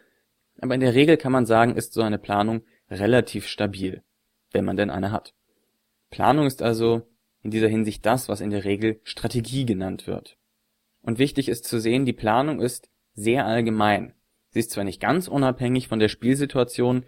Aber 0.60 0.74
in 0.74 0.80
der 0.80 0.94
Regel 0.94 1.16
kann 1.16 1.32
man 1.32 1.44
sagen, 1.44 1.74
ist 1.76 1.92
so 1.92 2.02
eine 2.02 2.18
Planung 2.18 2.62
relativ 2.88 3.48
stabil, 3.48 4.04
wenn 4.52 4.64
man 4.64 4.76
denn 4.76 4.90
eine 4.90 5.10
hat. 5.10 5.34
Planung 6.08 6.46
ist 6.46 6.62
also 6.62 7.02
in 7.42 7.50
dieser 7.50 7.66
Hinsicht 7.66 8.06
das, 8.06 8.28
was 8.28 8.40
in 8.40 8.50
der 8.50 8.64
Regel 8.64 9.00
Strategie 9.02 9.66
genannt 9.66 10.06
wird. 10.06 10.36
Und 11.00 11.18
wichtig 11.18 11.48
ist 11.48 11.64
zu 11.64 11.80
sehen, 11.80 12.04
die 12.04 12.12
Planung 12.12 12.60
ist 12.60 12.88
sehr 13.14 13.44
allgemein. 13.44 14.14
Sie 14.50 14.60
ist 14.60 14.70
zwar 14.70 14.84
nicht 14.84 15.00
ganz 15.00 15.26
unabhängig 15.26 15.88
von 15.88 15.98
der 15.98 16.08
Spielsituation, 16.08 17.04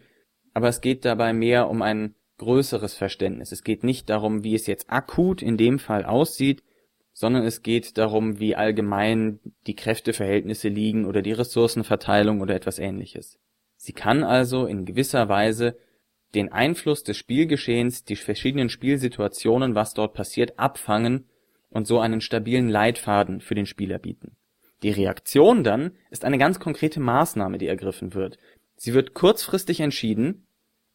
aber 0.52 0.66
es 0.66 0.81
geht 0.81 1.04
dabei 1.04 1.33
mehr 1.33 1.71
um 1.71 1.81
ein 1.81 2.16
größeres 2.38 2.95
Verständnis. 2.95 3.52
Es 3.52 3.62
geht 3.62 3.85
nicht 3.85 4.11
darum, 4.11 4.43
wie 4.43 4.57
es 4.57 4.66
jetzt 4.66 4.90
akut 4.90 5.43
in 5.43 5.57
dem 5.57 5.78
Fall 5.78 6.04
aussieht, 6.04 6.64
sondern 7.14 7.44
es 7.44 7.62
geht 7.62 7.97
darum, 7.97 8.40
wie 8.40 8.56
allgemein 8.56 9.38
die 9.66 9.76
Kräfteverhältnisse 9.76 10.68
liegen 10.68 11.06
oder 11.06 11.23
die 11.23 11.33
Ressourcenverteilung 11.33 12.40
oder 12.40 12.54
etwas 12.54 12.78
ähnliches. 12.78 13.38
Sie 13.76 13.92
kann 13.92 14.25
also 14.25 14.66
in 14.66 14.85
gewisser 14.85 15.28
Weise 15.28 15.78
den 16.35 16.50
Einfluss 16.50 17.04
des 17.04 17.16
Spielgeschehens, 17.16 18.04
die 18.04 18.16
verschiedenen 18.16 18.68
Spielsituationen, 18.68 19.76
was 19.76 19.94
dort 19.94 20.14
passiert, 20.14 20.59
abfangen 20.59 21.28
und 21.71 21.87
so 21.87 22.00
einen 22.00 22.21
stabilen 22.21 22.68
Leitfaden 22.68 23.40
für 23.40 23.54
den 23.54 23.66
Spieler 23.66 24.00
bieten. 24.00 24.37
Die 24.83 24.90
Reaktion 24.90 25.62
dann 25.62 25.92
ist 26.11 26.25
eine 26.25 26.38
ganz 26.38 26.59
konkrete 26.59 26.99
Maßnahme, 26.99 27.59
die 27.59 27.68
ergriffen 27.68 28.14
wird. 28.14 28.38
Sie 28.76 28.92
wird 28.92 29.14
kurzfristig 29.14 29.80
entschieden 29.80 30.47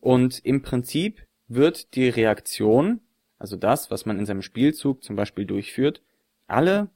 und 0.02 0.44
im 0.44 0.62
Prinzip 0.62 1.24
wird 1.48 1.96
die 1.96 2.10
Reaktion, 2.10 3.00
also 3.38 3.56
das, 3.56 3.90
was 3.90 4.06
man 4.06 4.20
in 4.20 4.26
seinem 4.26 4.42
Spielzug 4.42 5.02
zum 5.04 5.16
Beispiel 5.16 5.46
durchführt, 5.46 6.02
alle 6.50 6.90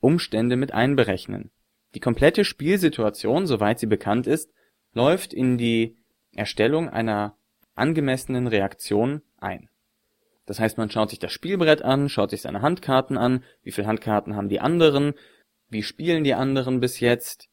Umstände 0.00 0.56
mit 0.56 0.72
einberechnen. 0.72 1.50
Die 1.94 2.00
komplette 2.00 2.44
Spielsituation, 2.44 3.46
soweit 3.46 3.78
sie 3.78 3.86
bekannt 3.86 4.26
ist, 4.26 4.52
läuft 4.92 5.32
in 5.32 5.58
die 5.58 5.96
Erstellung 6.34 6.88
einer 6.88 7.36
angemessenen 7.74 8.46
Reaktion 8.46 9.22
ein. 9.38 9.68
Das 10.46 10.58
heißt, 10.58 10.78
man 10.78 10.90
schaut 10.90 11.10
sich 11.10 11.18
das 11.18 11.32
Spielbrett 11.32 11.82
an, 11.82 12.08
schaut 12.08 12.30
sich 12.30 12.42
seine 12.42 12.62
Handkarten 12.62 13.16
an, 13.16 13.44
wie 13.62 13.72
viele 13.72 13.86
Handkarten 13.86 14.36
haben 14.36 14.48
die 14.48 14.60
anderen, 14.60 15.14
wie 15.68 15.82
spielen 15.82 16.24
die 16.24 16.34
anderen 16.34 16.80
bis 16.80 17.00
jetzt, 17.00 17.48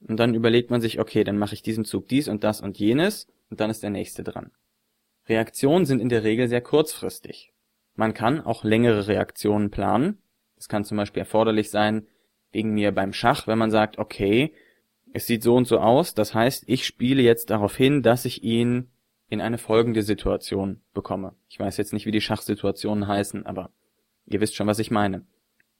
und 0.00 0.16
dann 0.16 0.34
überlegt 0.34 0.70
man 0.70 0.80
sich, 0.80 0.98
okay, 0.98 1.24
dann 1.24 1.38
mache 1.38 1.54
ich 1.54 1.62
diesen 1.62 1.84
Zug 1.84 2.08
dies 2.08 2.28
und 2.28 2.42
das 2.42 2.60
und 2.60 2.78
jenes, 2.78 3.28
und 3.50 3.60
dann 3.60 3.70
ist 3.70 3.82
der 3.82 3.90
nächste 3.90 4.24
dran. 4.24 4.50
Reaktionen 5.28 5.84
sind 5.84 6.00
in 6.00 6.08
der 6.08 6.24
Regel 6.24 6.48
sehr 6.48 6.62
kurzfristig. 6.62 7.52
Man 7.94 8.14
kann 8.14 8.40
auch 8.40 8.64
längere 8.64 9.06
Reaktionen 9.08 9.70
planen, 9.70 10.22
es 10.60 10.68
kann 10.68 10.84
zum 10.84 10.98
Beispiel 10.98 11.20
erforderlich 11.20 11.70
sein, 11.70 12.06
wegen 12.52 12.74
mir 12.74 12.92
beim 12.92 13.14
Schach, 13.14 13.46
wenn 13.46 13.58
man 13.58 13.70
sagt, 13.70 13.98
okay, 13.98 14.52
es 15.12 15.26
sieht 15.26 15.42
so 15.42 15.56
und 15.56 15.66
so 15.66 15.78
aus, 15.78 16.14
das 16.14 16.34
heißt, 16.34 16.64
ich 16.66 16.86
spiele 16.86 17.22
jetzt 17.22 17.50
darauf 17.50 17.74
hin, 17.74 18.02
dass 18.02 18.26
ich 18.26 18.44
ihn 18.44 18.90
in 19.28 19.40
eine 19.40 19.58
folgende 19.58 20.02
Situation 20.02 20.82
bekomme. 20.92 21.34
Ich 21.48 21.58
weiß 21.58 21.78
jetzt 21.78 21.92
nicht, 21.92 22.04
wie 22.04 22.12
die 22.12 22.20
Schachsituationen 22.20 23.08
heißen, 23.08 23.46
aber 23.46 23.70
ihr 24.26 24.40
wisst 24.40 24.54
schon, 24.54 24.66
was 24.66 24.78
ich 24.78 24.90
meine. 24.90 25.24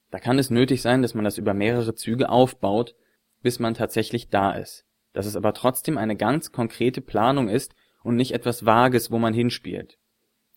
Da 0.09 0.19
kann 0.19 0.39
es 0.39 0.49
nötig 0.49 0.81
sein, 0.81 1.01
dass 1.01 1.13
man 1.13 1.25
das 1.25 1.37
über 1.37 1.53
mehrere 1.53 1.93
Züge 1.93 2.29
aufbaut, 2.29 2.95
bis 3.41 3.59
man 3.59 3.75
tatsächlich 3.75 4.29
da 4.29 4.53
ist. 4.53 4.85
Dass 5.13 5.25
es 5.25 5.35
aber 5.35 5.53
trotzdem 5.53 5.97
eine 5.97 6.15
ganz 6.15 6.51
konkrete 6.51 7.01
Planung 7.01 7.49
ist 7.49 7.75
und 8.03 8.15
nicht 8.15 8.33
etwas 8.33 8.65
Vages, 8.65 9.11
wo 9.11 9.19
man 9.19 9.33
hinspielt. 9.33 9.99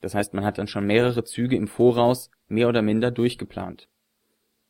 Das 0.01 0.15
heißt, 0.15 0.35
man 0.35 0.45
hat 0.45 0.59
dann 0.59 0.67
schon 0.67 0.87
mehrere 0.87 1.25
Züge 1.25 1.57
im 1.57 1.69
Voraus 1.69 2.31
mehr 2.49 2.69
oder 2.69 2.83
minder 2.83 3.11
durchgeplant. 3.11 3.89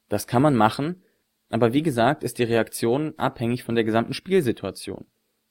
Das 0.09 0.27
kann 0.27 0.43
man 0.43 0.55
machen, 0.55 1.03
aber 1.51 1.73
wie 1.73 1.83
gesagt 1.83 2.25
ist 2.25 2.39
die 2.39 2.45
Reaktion 2.45 3.15
abhängig 3.17 3.63
von 3.63 3.75
der 3.75 3.85
gesamten 3.85 4.15
Spielsituation. 4.15 5.07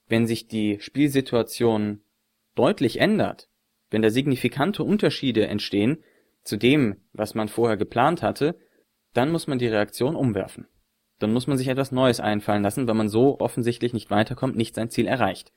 Wenn 0.08 0.28
sich 0.28 0.48
die 0.48 0.80
Spielsituation 0.80 2.02
deutlich 2.56 3.00
ändert, 3.00 3.50
wenn 3.90 4.02
da 4.02 4.10
signifikante 4.10 4.84
Unterschiede 4.84 5.48
entstehen 5.48 6.04
zu 6.44 6.58
dem, 6.58 6.98
was 7.14 7.36
man 7.36 7.48
vorher 7.48 7.78
geplant 7.78 8.22
hatte, 8.22 8.58
dann 9.14 9.32
muss 9.32 9.48
man 9.48 9.60
die 9.60 9.68
Reaktion 9.68 10.16
umwerfen. 10.16 10.68
Dann 11.20 11.32
muss 11.32 11.48
man 11.48 11.58
sich 11.58 11.68
etwas 11.68 11.92
Neues 11.92 12.20
einfallen 12.20 12.64
lassen, 12.64 12.88
weil 12.88 12.96
man 12.96 13.08
so 13.08 13.40
offensichtlich 13.40 13.94
nicht 13.94 14.10
weiterkommt, 14.10 14.56
nicht 14.56 14.76
sein 14.76 14.90
Ziel 14.90 15.08
erreicht. 15.08 15.54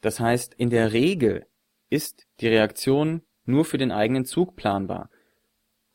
Das 0.00 0.20
heißt, 0.20 0.54
in 0.54 0.70
der 0.70 0.92
Regel 0.92 1.46
ist 1.88 2.26
die 2.40 2.48
Reaktion 2.48 3.22
nur 3.44 3.64
für 3.64 3.78
den 3.78 3.92
eigenen 3.92 4.24
Zug 4.24 4.56
planbar. 4.56 5.08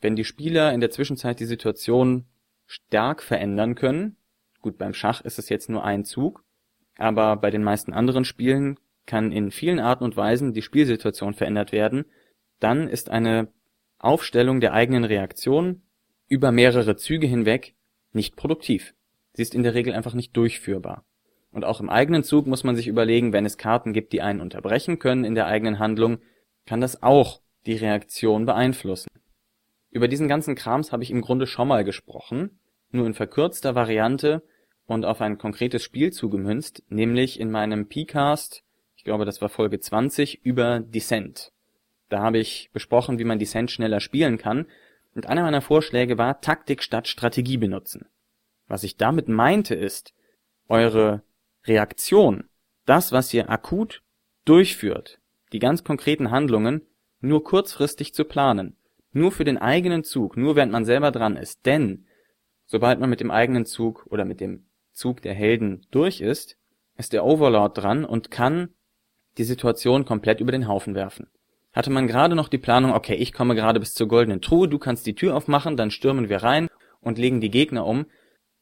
Wenn 0.00 0.16
die 0.16 0.24
Spieler 0.24 0.72
in 0.72 0.80
der 0.80 0.90
Zwischenzeit 0.90 1.40
die 1.40 1.46
Situation 1.46 2.26
stark 2.66 3.22
verändern 3.22 3.74
können, 3.74 4.16
gut, 4.60 4.78
beim 4.78 4.94
Schach 4.94 5.20
ist 5.20 5.38
es 5.38 5.48
jetzt 5.48 5.68
nur 5.68 5.84
ein 5.84 6.04
Zug, 6.04 6.44
aber 6.96 7.36
bei 7.36 7.50
den 7.50 7.62
meisten 7.62 7.92
anderen 7.92 8.24
Spielen 8.24 8.78
kann 9.06 9.32
in 9.32 9.50
vielen 9.50 9.80
Arten 9.80 10.04
und 10.04 10.16
Weisen 10.16 10.52
die 10.52 10.62
Spielsituation 10.62 11.34
verändert 11.34 11.72
werden, 11.72 12.04
dann 12.60 12.88
ist 12.88 13.10
eine 13.10 13.48
Aufstellung 13.98 14.60
der 14.60 14.72
eigenen 14.72 15.04
Reaktion 15.04 15.82
über 16.28 16.52
mehrere 16.52 16.96
Züge 16.96 17.26
hinweg 17.26 17.74
nicht 18.12 18.36
produktiv. 18.36 18.94
Sie 19.32 19.42
ist 19.42 19.54
in 19.54 19.62
der 19.62 19.74
Regel 19.74 19.94
einfach 19.94 20.14
nicht 20.14 20.36
durchführbar. 20.36 21.04
Und 21.50 21.64
auch 21.64 21.80
im 21.80 21.88
eigenen 21.88 22.22
Zug 22.22 22.46
muss 22.46 22.64
man 22.64 22.76
sich 22.76 22.86
überlegen, 22.86 23.32
wenn 23.32 23.46
es 23.46 23.56
Karten 23.56 23.92
gibt, 23.92 24.12
die 24.12 24.20
einen 24.20 24.40
unterbrechen 24.40 24.98
können 24.98 25.24
in 25.24 25.34
der 25.34 25.46
eigenen 25.46 25.78
Handlung, 25.78 26.18
kann 26.66 26.80
das 26.80 27.02
auch 27.02 27.40
die 27.66 27.76
Reaktion 27.76 28.44
beeinflussen. 28.44 29.08
Über 29.90 30.08
diesen 30.08 30.28
ganzen 30.28 30.54
Krams 30.54 30.92
habe 30.92 31.02
ich 31.02 31.10
im 31.10 31.22
Grunde 31.22 31.46
schon 31.46 31.68
mal 31.68 31.84
gesprochen, 31.84 32.60
nur 32.90 33.06
in 33.06 33.14
verkürzter 33.14 33.74
Variante 33.74 34.42
und 34.86 35.04
auf 35.04 35.20
ein 35.20 35.38
konkretes 35.38 35.82
Spiel 35.82 36.12
zugemünzt, 36.12 36.82
nämlich 36.88 37.40
in 37.40 37.50
meinem 37.50 37.88
P-Cast, 37.88 38.64
ich 38.96 39.04
glaube, 39.04 39.24
das 39.24 39.40
war 39.40 39.48
Folge 39.48 39.80
20, 39.80 40.44
über 40.44 40.80
Descent. 40.80 41.52
Da 42.08 42.20
habe 42.20 42.38
ich 42.38 42.70
besprochen, 42.72 43.18
wie 43.18 43.24
man 43.24 43.38
Descent 43.38 43.70
schneller 43.70 44.00
spielen 44.00 44.38
kann, 44.38 44.66
und 45.14 45.26
einer 45.26 45.42
meiner 45.42 45.62
Vorschläge 45.62 46.18
war 46.18 46.40
Taktik 46.40 46.82
statt 46.82 47.08
Strategie 47.08 47.56
benutzen. 47.56 48.06
Was 48.66 48.84
ich 48.84 48.96
damit 48.96 49.28
meinte 49.28 49.74
ist, 49.74 50.14
eure 50.68 51.22
Reaktion, 51.64 52.48
das, 52.84 53.10
was 53.10 53.32
ihr 53.34 53.50
akut 53.50 54.02
durchführt, 54.44 55.18
die 55.52 55.58
ganz 55.58 55.82
konkreten 55.82 56.30
Handlungen, 56.30 56.86
nur 57.20 57.42
kurzfristig 57.42 58.14
zu 58.14 58.24
planen 58.24 58.77
nur 59.18 59.32
für 59.32 59.44
den 59.44 59.58
eigenen 59.58 60.04
Zug, 60.04 60.36
nur 60.36 60.56
während 60.56 60.72
man 60.72 60.84
selber 60.84 61.10
dran 61.10 61.36
ist. 61.36 61.66
Denn 61.66 62.06
sobald 62.66 63.00
man 63.00 63.10
mit 63.10 63.20
dem 63.20 63.30
eigenen 63.30 63.66
Zug 63.66 64.06
oder 64.08 64.24
mit 64.24 64.40
dem 64.40 64.66
Zug 64.92 65.22
der 65.22 65.34
Helden 65.34 65.86
durch 65.90 66.20
ist, 66.20 66.56
ist 66.96 67.12
der 67.12 67.24
Overlord 67.24 67.78
dran 67.78 68.04
und 68.04 68.30
kann 68.30 68.70
die 69.36 69.44
Situation 69.44 70.04
komplett 70.04 70.40
über 70.40 70.52
den 70.52 70.66
Haufen 70.66 70.94
werfen. 70.94 71.28
Hatte 71.72 71.90
man 71.90 72.08
gerade 72.08 72.34
noch 72.34 72.48
die 72.48 72.58
Planung, 72.58 72.92
okay, 72.92 73.14
ich 73.14 73.32
komme 73.32 73.54
gerade 73.54 73.78
bis 73.78 73.94
zur 73.94 74.08
goldenen 74.08 74.40
Truhe, 74.40 74.68
du 74.68 74.78
kannst 74.78 75.06
die 75.06 75.14
Tür 75.14 75.36
aufmachen, 75.36 75.76
dann 75.76 75.90
stürmen 75.90 76.28
wir 76.28 76.42
rein 76.42 76.68
und 77.00 77.18
legen 77.18 77.40
die 77.40 77.50
Gegner 77.50 77.86
um, 77.86 78.06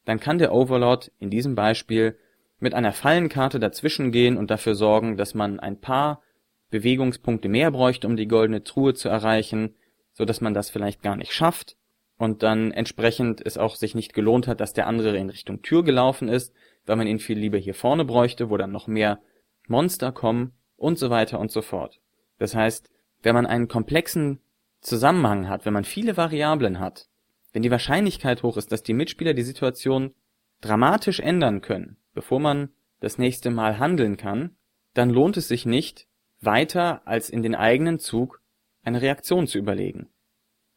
dann 0.05 0.21
kann 0.21 0.39
der 0.39 0.53
Overlord 0.53 1.13
in 1.19 1.31
diesem 1.31 1.55
Beispiel 1.55 2.19
mit 2.59 2.75
einer 2.75 2.93
Fallenkarte 2.93 3.59
dazwischen 3.59 4.13
gehen 4.13 4.37
und 4.37 4.51
dafür 4.51 4.75
sorgen, 4.75 5.17
dass 5.17 5.35
man 5.35 5.61
ein 5.61 5.81
paar 5.81 6.23
Bewegungspunkte 6.71 7.49
mehr 7.49 7.71
bräuchte, 7.71 8.07
um 8.07 8.17
die 8.17 8.29
goldene 8.29 8.65
Truhe 8.65 8.95
zu 8.95 9.09
erreichen, 9.09 9.75
so 10.17 10.25
dass 10.25 10.41
man 10.41 10.55
das 10.55 10.71
vielleicht 10.71 11.03
gar 11.03 11.15
nicht 11.15 11.33
schafft 11.33 11.77
und 12.17 12.43
dann 12.43 12.73
entsprechend 12.73 13.45
es 13.45 13.59
auch 13.59 13.77
sich 13.77 13.95
nicht 13.95 14.15
gelohnt 14.15 14.49
hat, 14.49 14.61
dass 14.61 14.73
der 14.73 14.87
andere 14.87 15.17
in 15.19 15.29
Richtung 15.29 15.61
Tür 15.61 15.85
gelaufen 15.85 16.29
ist, 16.29 16.55
weil 16.87 16.97
man 16.97 17.07
ihn 17.07 17.19
viel 17.19 17.39
lieber 17.39 17.59
hier 17.59 17.75
vorne 17.75 18.07
bräuchte, 18.07 18.49
wo 18.49 18.57
dann 18.57 18.73
noch 18.73 18.87
mehr 18.87 19.21
Monster 19.69 20.13
kommen 20.13 20.53
und 20.77 20.99
so 20.99 21.11
weiter 21.11 21.39
und 21.39 21.51
so 21.51 21.61
fort. 21.61 22.01
Das 22.39 22.55
heißt, 22.55 22.91
wenn 23.23 23.35
man 23.35 23.45
einen 23.45 23.69
komplexen 23.69 24.41
Zusammenhang 24.81 25.49
hat, 25.49 25.67
wenn 25.67 25.75
man 25.75 25.85
viele 25.85 26.17
Variablen 26.17 26.81
hat, 26.81 27.09
wenn 27.53 27.63
die 27.63 27.71
Wahrscheinlichkeit 27.71 28.43
hoch 28.43 28.57
ist, 28.57 28.73
dass 28.73 28.83
die 28.83 28.95
Mitspieler 28.95 29.35
die 29.35 29.43
Situation 29.43 30.15
dramatisch 30.63 31.21
ändern 31.21 31.61
können, 31.61 31.99
bevor 32.15 32.41
man 32.41 32.71
das 33.01 33.19
nächste 33.19 33.51
Mal 33.51 33.79
handeln 33.79 34.17
kann, 34.17 34.57
dann 34.95 35.11
lohnt 35.11 35.37
es 35.37 35.49
sich 35.49 35.67
nicht, 35.67 36.07
weiter 36.41 37.03
als 37.05 37.29
in 37.29 37.43
den 37.43 37.55
eigenen 37.55 37.99
Zug 37.99 38.41
eine 38.87 39.03
Reaktion 39.03 39.47
zu 39.47 39.59
überlegen. 39.59 40.09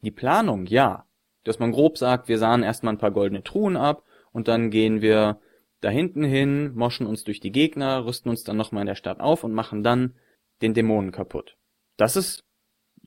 Die 0.02 0.10
Planung, 0.10 0.66
ja, 0.66 1.06
dass 1.44 1.58
man 1.58 1.72
grob 1.72 1.96
sagt, 1.96 2.28
wir 2.28 2.38
sahen 2.38 2.62
erstmal 2.62 2.94
ein 2.94 2.98
paar 2.98 3.12
goldene 3.12 3.44
Truhen 3.44 3.76
ab 3.76 4.04
und 4.32 4.48
dann 4.48 4.70
gehen 4.70 5.00
wir 5.00 5.40
da 5.80 5.88
hinten 5.88 6.24
hin, 6.24 6.74
moschen 6.74 7.06
uns 7.06 7.24
durch 7.24 7.40
die 7.40 7.52
Gegner, 7.52 8.04
rüsten 8.04 8.28
uns 8.30 8.44
dann 8.44 8.56
nochmal 8.56 8.82
in 8.82 8.88
der 8.88 8.94
Stadt 8.96 9.20
auf 9.20 9.44
und 9.44 9.52
machen 9.52 9.82
dann 9.82 10.14
den 10.60 10.74
Dämonen 10.74 11.12
kaputt. 11.12 11.56
Das 11.96 12.16
ist 12.16 12.44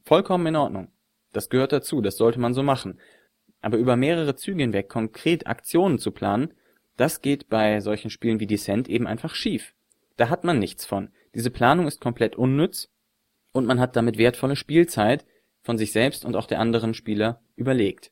vollkommen 0.06 0.48
in 0.48 0.56
Ordnung. 0.56 0.92
Das 1.34 1.50
gehört 1.50 1.74
dazu, 1.74 2.02
das 2.02 2.18
sollte 2.18 2.40
man 2.40 2.54
so 2.54 2.64
machen. 2.64 3.00
Aber 3.62 3.78
über 3.78 3.96
mehrere 3.96 4.36
Züge 4.36 4.62
hinweg 4.62 4.90
konkret 4.90 5.48
Aktionen 5.48 6.00
zu 6.00 6.12
planen, 6.12 6.54
das 6.96 7.22
geht 7.22 7.50
bei 7.50 7.80
solchen 7.82 8.10
Spielen 8.10 8.40
wie 8.40 8.48
Descent 8.48 8.88
eben 8.88 9.08
einfach 9.08 9.36
schief. 9.36 9.74
Da 10.16 10.30
hat 10.30 10.44
man 10.44 10.60
nichts 10.60 10.86
von. 10.86 11.10
Diese 11.36 11.50
Planung 11.52 11.88
ist 11.88 12.00
komplett 12.00 12.36
unnütz 12.36 12.93
und 13.54 13.66
man 13.66 13.80
hat 13.80 13.96
damit 13.96 14.18
wertvolle 14.18 14.58
Spielzeit 14.58 15.26
von 15.62 15.78
sich 15.78 15.94
selbst 15.94 16.26
und 16.26 16.36
auch 16.36 16.48
der 16.48 16.60
anderen 16.60 16.94
Spieler 16.94 17.42
überlegt. 17.56 18.12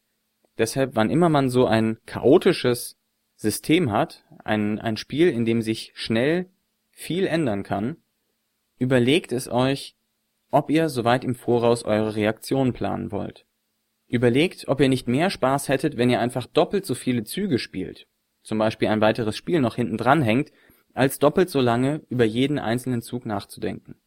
Deshalb, 0.58 0.96
wann 0.96 1.10
immer 1.10 1.28
man 1.28 1.50
so 1.50 1.66
ein 1.66 1.98
chaotisches 2.06 2.98
System 3.36 3.92
hat, 3.92 4.24
ein, 4.46 4.80
ein 4.80 4.96
Spiel, 4.96 5.28
in 5.30 5.46
dem 5.46 5.62
sich 5.62 5.92
schnell 5.96 6.50
viel 6.92 7.26
ändern 7.26 7.64
kann, 7.64 7.98
überlegt 8.78 9.32
es 9.32 9.50
euch, 9.50 9.96
ob 10.52 10.70
ihr 10.70 10.90
soweit 10.90 11.24
im 11.24 11.36
Voraus 11.36 11.84
eure 11.84 12.16
Reaktion 12.16 12.74
planen 12.74 13.12
wollt. 13.12 13.46
Überlegt, 14.08 14.68
ob 14.68 14.82
ihr 14.82 14.90
nicht 14.90 15.08
mehr 15.08 15.30
Spaß 15.30 15.70
hättet, 15.70 15.98
wenn 15.98 16.10
ihr 16.10 16.20
einfach 16.20 16.46
doppelt 16.46 16.86
so 16.86 16.96
viele 16.96 17.24
Züge 17.24 17.58
spielt, 17.58 18.08
zum 18.44 18.58
Beispiel 18.58 18.90
ein 18.90 19.02
weiteres 19.02 19.38
Spiel 19.38 19.62
noch 19.62 19.76
hinten 19.76 19.98
dran 19.98 20.22
hängt, 20.22 20.52
als 20.94 21.20
doppelt 21.20 21.50
so 21.50 21.62
lange 21.62 22.02
über 22.10 22.26
jeden 22.26 22.60
einzelnen 22.60 23.02
Zug 23.02 23.26
nachzudenken. 23.26 24.01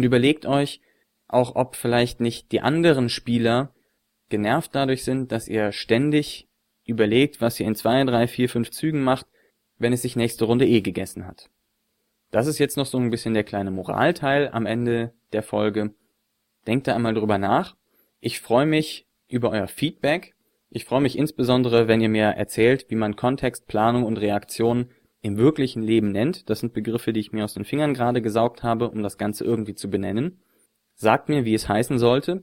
Und 0.00 0.04
überlegt 0.04 0.46
euch 0.46 0.80
auch, 1.28 1.56
ob 1.56 1.76
vielleicht 1.76 2.20
nicht 2.20 2.52
die 2.52 2.62
anderen 2.62 3.10
Spieler 3.10 3.74
genervt 4.30 4.74
dadurch 4.74 5.04
sind, 5.04 5.30
dass 5.30 5.46
ihr 5.46 5.72
ständig 5.72 6.48
überlegt, 6.86 7.42
was 7.42 7.60
ihr 7.60 7.66
in 7.66 7.74
zwei, 7.74 8.02
drei, 8.04 8.26
vier, 8.26 8.48
fünf 8.48 8.70
Zügen 8.70 9.02
macht, 9.02 9.26
wenn 9.76 9.92
es 9.92 10.00
sich 10.00 10.16
nächste 10.16 10.46
Runde 10.46 10.66
eh 10.66 10.80
gegessen 10.80 11.26
hat. 11.26 11.50
Das 12.30 12.46
ist 12.46 12.58
jetzt 12.58 12.78
noch 12.78 12.86
so 12.86 12.96
ein 12.96 13.10
bisschen 13.10 13.34
der 13.34 13.44
kleine 13.44 13.70
Moralteil 13.70 14.48
am 14.48 14.64
Ende 14.64 15.12
der 15.34 15.42
Folge. 15.42 15.92
Denkt 16.66 16.88
da 16.88 16.94
einmal 16.94 17.12
drüber 17.12 17.36
nach. 17.36 17.76
Ich 18.20 18.40
freue 18.40 18.64
mich 18.64 19.06
über 19.28 19.50
euer 19.50 19.68
Feedback. 19.68 20.34
Ich 20.70 20.86
freue 20.86 21.02
mich 21.02 21.18
insbesondere, 21.18 21.88
wenn 21.88 22.00
ihr 22.00 22.08
mir 22.08 22.24
erzählt, 22.24 22.86
wie 22.88 22.96
man 22.96 23.16
Kontext, 23.16 23.66
Planung 23.66 24.04
und 24.04 24.16
Reaktion 24.16 24.88
im 25.22 25.36
wirklichen 25.36 25.82
Leben 25.82 26.12
nennt. 26.12 26.48
Das 26.48 26.60
sind 26.60 26.72
Begriffe, 26.72 27.12
die 27.12 27.20
ich 27.20 27.32
mir 27.32 27.44
aus 27.44 27.54
den 27.54 27.64
Fingern 27.64 27.94
gerade 27.94 28.22
gesaugt 28.22 28.62
habe, 28.62 28.90
um 28.90 29.02
das 29.02 29.18
Ganze 29.18 29.44
irgendwie 29.44 29.74
zu 29.74 29.90
benennen. 29.90 30.40
Sagt 30.94 31.28
mir, 31.28 31.44
wie 31.44 31.54
es 31.54 31.68
heißen 31.68 31.98
sollte. 31.98 32.42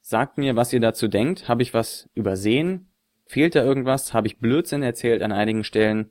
Sagt 0.00 0.38
mir, 0.38 0.56
was 0.56 0.72
ihr 0.72 0.80
dazu 0.80 1.08
denkt. 1.08 1.48
Habe 1.48 1.62
ich 1.62 1.74
was 1.74 2.08
übersehen? 2.14 2.90
Fehlt 3.26 3.54
da 3.54 3.64
irgendwas? 3.64 4.12
Habe 4.12 4.26
ich 4.26 4.38
Blödsinn 4.38 4.82
erzählt 4.82 5.22
an 5.22 5.32
einigen 5.32 5.64
Stellen? 5.64 6.10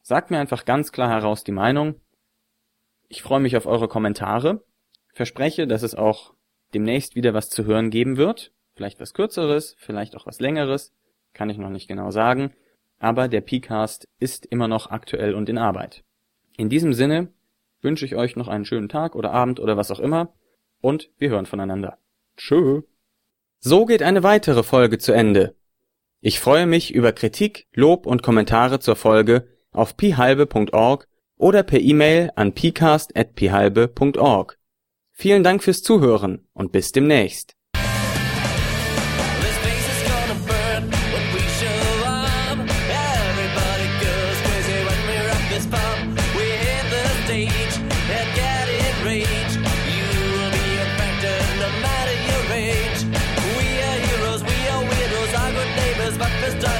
Sagt 0.00 0.30
mir 0.30 0.38
einfach 0.38 0.64
ganz 0.64 0.92
klar 0.92 1.10
heraus 1.10 1.44
die 1.44 1.52
Meinung. 1.52 1.96
Ich 3.08 3.22
freue 3.22 3.40
mich 3.40 3.56
auf 3.56 3.66
eure 3.66 3.88
Kommentare. 3.88 4.64
Verspreche, 5.12 5.66
dass 5.66 5.82
es 5.82 5.94
auch 5.94 6.34
demnächst 6.72 7.14
wieder 7.14 7.34
was 7.34 7.50
zu 7.50 7.66
hören 7.66 7.90
geben 7.90 8.16
wird. 8.16 8.52
Vielleicht 8.74 9.00
was 9.00 9.12
kürzeres, 9.12 9.76
vielleicht 9.78 10.16
auch 10.16 10.26
was 10.26 10.40
längeres. 10.40 10.94
Kann 11.34 11.50
ich 11.50 11.58
noch 11.58 11.68
nicht 11.68 11.88
genau 11.88 12.10
sagen 12.10 12.54
aber 13.02 13.26
der 13.26 13.40
PCast 13.40 14.08
ist 14.20 14.46
immer 14.46 14.68
noch 14.68 14.90
aktuell 14.90 15.34
und 15.34 15.48
in 15.48 15.58
Arbeit. 15.58 16.04
In 16.56 16.68
diesem 16.68 16.92
Sinne 16.92 17.32
wünsche 17.80 18.06
ich 18.06 18.14
euch 18.14 18.36
noch 18.36 18.46
einen 18.46 18.64
schönen 18.64 18.88
Tag 18.88 19.16
oder 19.16 19.32
Abend 19.32 19.58
oder 19.58 19.76
was 19.76 19.90
auch 19.90 19.98
immer 19.98 20.32
und 20.80 21.10
wir 21.18 21.30
hören 21.30 21.46
voneinander. 21.46 21.98
Tschö. 22.36 22.82
So 23.58 23.86
geht 23.86 24.04
eine 24.04 24.22
weitere 24.22 24.62
Folge 24.62 24.98
zu 24.98 25.10
Ende. 25.10 25.56
Ich 26.20 26.38
freue 26.38 26.66
mich 26.66 26.94
über 26.94 27.10
Kritik, 27.10 27.66
Lob 27.74 28.06
und 28.06 28.22
Kommentare 28.22 28.78
zur 28.78 28.94
Folge 28.94 29.48
auf 29.72 29.96
pihalbe.org 29.96 31.08
oder 31.36 31.64
per 31.64 31.80
E-Mail 31.80 32.30
an 32.36 32.54
pcast@pihalbe.org. 32.54 34.58
Vielen 35.10 35.42
Dank 35.42 35.64
fürs 35.64 35.82
Zuhören 35.82 36.46
und 36.52 36.70
bis 36.70 36.92
demnächst. 36.92 37.56
but 56.22 56.30
there's 56.40 56.71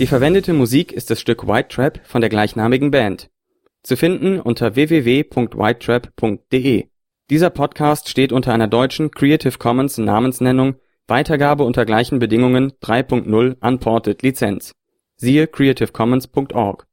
Die 0.00 0.08
verwendete 0.08 0.52
Musik 0.52 0.90
ist 0.90 1.10
das 1.10 1.20
Stück 1.20 1.46
White 1.46 1.68
Trap 1.68 2.00
von 2.02 2.20
der 2.20 2.28
gleichnamigen 2.28 2.90
Band. 2.90 3.30
Zu 3.84 3.96
finden 3.96 4.40
unter 4.40 4.74
www.whitetrap.de. 4.74 6.88
Dieser 7.30 7.50
Podcast 7.50 8.08
steht 8.08 8.32
unter 8.32 8.52
einer 8.52 8.66
deutschen 8.66 9.12
Creative 9.12 9.56
Commons 9.56 9.98
Namensnennung 9.98 10.74
Weitergabe 11.06 11.62
unter 11.62 11.84
gleichen 11.84 12.18
Bedingungen 12.18 12.72
3.0 12.82 13.56
Unported 13.60 14.22
Lizenz. 14.22 14.74
Siehe 15.16 15.46
creativecommons.org 15.46 16.88